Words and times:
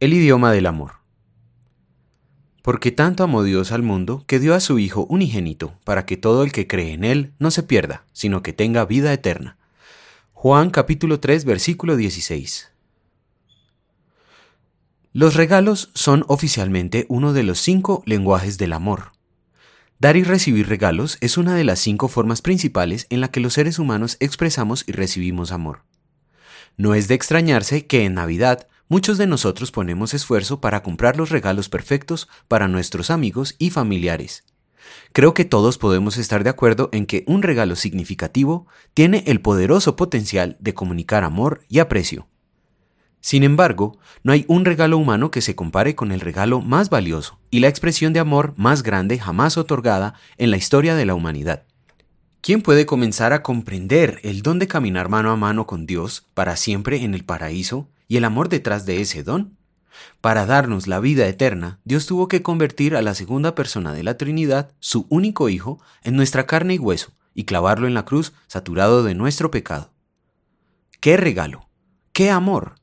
El 0.00 0.14
idioma 0.14 0.50
del 0.50 0.64
amor. 0.64 0.92
Porque 2.62 2.90
tanto 2.90 3.22
amó 3.22 3.42
Dios 3.42 3.70
al 3.70 3.82
mundo 3.82 4.24
que 4.26 4.38
dio 4.38 4.54
a 4.54 4.60
su 4.60 4.78
Hijo 4.78 5.04
unigénito, 5.10 5.74
para 5.84 6.06
que 6.06 6.16
todo 6.16 6.42
el 6.42 6.52
que 6.52 6.66
cree 6.66 6.94
en 6.94 7.04
Él 7.04 7.34
no 7.38 7.50
se 7.50 7.62
pierda, 7.62 8.06
sino 8.14 8.42
que 8.42 8.54
tenga 8.54 8.86
vida 8.86 9.12
eterna. 9.12 9.58
Juan 10.32 10.70
capítulo 10.70 11.20
3 11.20 11.44
versículo 11.44 11.96
16. 11.96 12.72
Los 15.12 15.34
regalos 15.34 15.90
son 15.92 16.24
oficialmente 16.28 17.04
uno 17.10 17.34
de 17.34 17.42
los 17.42 17.60
cinco 17.60 18.02
lenguajes 18.06 18.56
del 18.56 18.72
amor. 18.72 19.12
Dar 19.98 20.16
y 20.16 20.22
recibir 20.22 20.66
regalos 20.66 21.18
es 21.20 21.36
una 21.36 21.54
de 21.54 21.64
las 21.64 21.78
cinco 21.78 22.08
formas 22.08 22.40
principales 22.40 23.06
en 23.10 23.20
la 23.20 23.30
que 23.30 23.40
los 23.40 23.52
seres 23.52 23.78
humanos 23.78 24.16
expresamos 24.20 24.82
y 24.86 24.92
recibimos 24.92 25.52
amor. 25.52 25.82
No 26.78 26.94
es 26.94 27.06
de 27.06 27.16
extrañarse 27.16 27.86
que 27.86 28.06
en 28.06 28.14
Navidad 28.14 28.66
Muchos 28.90 29.18
de 29.18 29.28
nosotros 29.28 29.70
ponemos 29.70 30.14
esfuerzo 30.14 30.60
para 30.60 30.82
comprar 30.82 31.16
los 31.16 31.30
regalos 31.30 31.68
perfectos 31.68 32.28
para 32.48 32.66
nuestros 32.66 33.12
amigos 33.12 33.54
y 33.56 33.70
familiares. 33.70 34.42
Creo 35.12 35.32
que 35.32 35.44
todos 35.44 35.78
podemos 35.78 36.16
estar 36.16 36.42
de 36.42 36.50
acuerdo 36.50 36.88
en 36.92 37.06
que 37.06 37.22
un 37.28 37.42
regalo 37.42 37.76
significativo 37.76 38.66
tiene 38.92 39.22
el 39.28 39.40
poderoso 39.40 39.94
potencial 39.94 40.56
de 40.58 40.74
comunicar 40.74 41.22
amor 41.22 41.60
y 41.68 41.78
aprecio. 41.78 42.26
Sin 43.20 43.44
embargo, 43.44 43.96
no 44.24 44.32
hay 44.32 44.44
un 44.48 44.64
regalo 44.64 44.98
humano 44.98 45.30
que 45.30 45.40
se 45.40 45.54
compare 45.54 45.94
con 45.94 46.10
el 46.10 46.18
regalo 46.18 46.60
más 46.60 46.90
valioso 46.90 47.38
y 47.48 47.60
la 47.60 47.68
expresión 47.68 48.12
de 48.12 48.18
amor 48.18 48.54
más 48.56 48.82
grande 48.82 49.20
jamás 49.20 49.56
otorgada 49.56 50.14
en 50.36 50.50
la 50.50 50.56
historia 50.56 50.96
de 50.96 51.06
la 51.06 51.14
humanidad. 51.14 51.62
¿Quién 52.40 52.60
puede 52.60 52.86
comenzar 52.86 53.32
a 53.34 53.44
comprender 53.44 54.18
el 54.24 54.42
don 54.42 54.58
de 54.58 54.66
caminar 54.66 55.08
mano 55.08 55.30
a 55.30 55.36
mano 55.36 55.68
con 55.68 55.86
Dios 55.86 56.26
para 56.34 56.56
siempre 56.56 57.04
en 57.04 57.14
el 57.14 57.24
paraíso 57.24 57.88
y 58.10 58.16
el 58.16 58.24
amor 58.24 58.48
detrás 58.48 58.86
de 58.86 59.00
ese 59.00 59.22
don. 59.22 59.56
Para 60.20 60.44
darnos 60.44 60.88
la 60.88 60.98
vida 60.98 61.28
eterna, 61.28 61.78
Dios 61.84 62.06
tuvo 62.06 62.26
que 62.26 62.42
convertir 62.42 62.96
a 62.96 63.02
la 63.02 63.14
segunda 63.14 63.54
persona 63.54 63.92
de 63.92 64.02
la 64.02 64.18
Trinidad, 64.18 64.72
su 64.80 65.06
único 65.10 65.48
Hijo, 65.48 65.80
en 66.02 66.16
nuestra 66.16 66.44
carne 66.44 66.74
y 66.74 66.78
hueso, 66.78 67.12
y 67.34 67.44
clavarlo 67.44 67.86
en 67.86 67.94
la 67.94 68.04
cruz 68.04 68.32
saturado 68.48 69.04
de 69.04 69.14
nuestro 69.14 69.52
pecado. 69.52 69.92
¡Qué 70.98 71.16
regalo! 71.16 71.68
¡Qué 72.12 72.30
amor! 72.30 72.80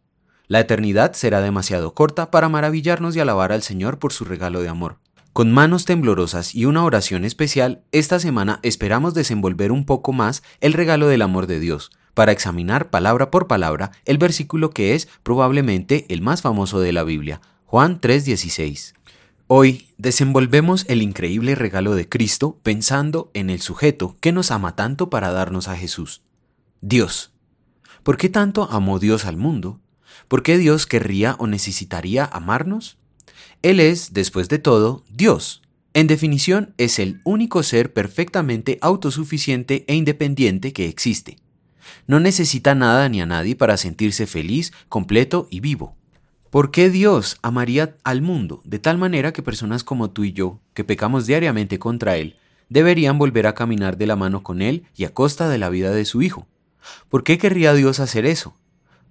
La 0.47 0.61
eternidad 0.61 1.11
será 1.11 1.41
demasiado 1.41 1.93
corta 1.93 2.31
para 2.31 2.47
maravillarnos 2.47 3.13
y 3.17 3.19
alabar 3.19 3.51
al 3.51 3.63
Señor 3.63 3.99
por 3.99 4.13
su 4.13 4.23
regalo 4.23 4.61
de 4.61 4.69
amor. 4.69 4.99
Con 5.33 5.51
manos 5.51 5.83
temblorosas 5.83 6.55
y 6.55 6.63
una 6.63 6.85
oración 6.85 7.25
especial, 7.25 7.83
esta 7.91 8.21
semana 8.21 8.61
esperamos 8.63 9.13
desenvolver 9.13 9.73
un 9.73 9.85
poco 9.85 10.13
más 10.13 10.41
el 10.61 10.71
regalo 10.71 11.09
del 11.09 11.21
amor 11.21 11.47
de 11.47 11.59
Dios, 11.59 11.91
para 12.17 12.31
examinar 12.31 12.89
palabra 12.89 13.29
por 13.29 13.45
palabra 13.45 13.91
el 14.05 14.17
versículo 14.17 14.71
que 14.71 14.95
es 14.95 15.07
probablemente 15.21 16.07
el 16.09 16.23
más 16.23 16.41
famoso 16.41 16.79
de 16.79 16.91
la 16.91 17.03
Biblia, 17.03 17.41
Juan 17.65 18.01
3:16. 18.01 18.95
Hoy 19.45 19.89
desenvolvemos 19.99 20.85
el 20.87 21.03
increíble 21.03 21.53
regalo 21.53 21.93
de 21.93 22.09
Cristo 22.09 22.57
pensando 22.63 23.29
en 23.35 23.51
el 23.51 23.61
sujeto 23.61 24.17
que 24.19 24.31
nos 24.31 24.49
ama 24.49 24.75
tanto 24.75 25.11
para 25.11 25.31
darnos 25.31 25.67
a 25.67 25.77
Jesús, 25.77 26.23
Dios. 26.81 27.33
¿Por 28.01 28.17
qué 28.17 28.29
tanto 28.29 28.67
amó 28.71 28.97
Dios 28.97 29.25
al 29.25 29.37
mundo? 29.37 29.79
¿Por 30.27 30.41
qué 30.41 30.57
Dios 30.57 30.87
querría 30.87 31.35
o 31.37 31.45
necesitaría 31.45 32.25
amarnos? 32.25 32.97
Él 33.61 33.79
es, 33.79 34.13
después 34.13 34.49
de 34.49 34.57
todo, 34.57 35.03
Dios. 35.07 35.61
En 35.93 36.07
definición, 36.07 36.73
es 36.79 36.97
el 36.97 37.21
único 37.25 37.61
ser 37.61 37.93
perfectamente 37.93 38.79
autosuficiente 38.81 39.85
e 39.87 39.93
independiente 39.93 40.73
que 40.73 40.87
existe. 40.87 41.37
No 42.07 42.19
necesita 42.19 42.75
nada 42.75 43.09
ni 43.09 43.21
a 43.21 43.25
nadie 43.25 43.55
para 43.55 43.77
sentirse 43.77 44.27
feliz, 44.27 44.73
completo 44.89 45.47
y 45.49 45.59
vivo. 45.59 45.95
¿Por 46.49 46.71
qué 46.71 46.89
Dios 46.89 47.37
amaría 47.41 47.95
al 48.03 48.21
mundo 48.21 48.61
de 48.63 48.79
tal 48.79 48.97
manera 48.97 49.33
que 49.33 49.43
personas 49.43 49.83
como 49.83 50.11
tú 50.11 50.23
y 50.23 50.31
yo, 50.31 50.59
que 50.73 50.83
pecamos 50.83 51.25
diariamente 51.25 51.77
contra 51.77 52.17
Él, 52.17 52.37
deberían 52.69 53.17
volver 53.17 53.47
a 53.47 53.53
caminar 53.53 53.97
de 53.97 54.07
la 54.07 54.15
mano 54.15 54.43
con 54.43 54.61
Él 54.61 54.85
y 54.95 55.03
a 55.03 55.13
costa 55.13 55.49
de 55.49 55.57
la 55.57 55.69
vida 55.69 55.91
de 55.91 56.05
su 56.05 56.21
Hijo? 56.21 56.47
¿Por 57.09 57.23
qué 57.23 57.37
querría 57.37 57.73
Dios 57.73 57.99
hacer 57.99 58.25
eso? 58.25 58.57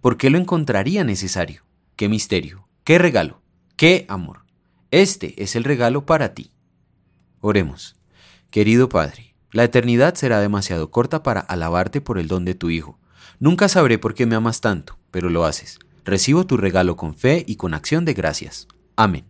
¿Por 0.00 0.16
qué 0.16 0.30
lo 0.30 0.38
encontraría 0.38 1.04
necesario? 1.04 1.64
¡Qué 1.94 2.08
misterio! 2.08 2.68
¡Qué 2.84 2.98
regalo! 2.98 3.42
¡Qué 3.76 4.06
amor! 4.08 4.44
Este 4.90 5.42
es 5.42 5.56
el 5.56 5.64
regalo 5.64 6.06
para 6.06 6.32
ti. 6.32 6.52
Oremos. 7.40 7.96
Querido 8.50 8.88
Padre, 8.88 9.34
la 9.56 9.64
eternidad 9.64 10.16
será 10.16 10.40
demasiado 10.40 10.90
corta 10.90 11.22
para 11.22 11.40
alabarte 11.40 12.02
por 12.02 12.18
el 12.18 12.28
don 12.28 12.44
de 12.44 12.54
tu 12.54 12.68
Hijo. 12.68 12.98
Nunca 13.40 13.70
sabré 13.70 13.96
por 13.96 14.12
qué 14.12 14.26
me 14.26 14.34
amas 14.34 14.60
tanto, 14.60 14.98
pero 15.10 15.30
lo 15.30 15.46
haces. 15.46 15.78
Recibo 16.04 16.46
tu 16.46 16.58
regalo 16.58 16.96
con 16.96 17.14
fe 17.14 17.42
y 17.46 17.56
con 17.56 17.72
acción 17.72 18.04
de 18.04 18.12
gracias. 18.12 18.68
Amén. 18.96 19.24